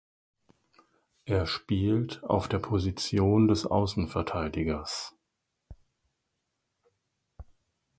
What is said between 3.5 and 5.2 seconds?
Außenverteidigers.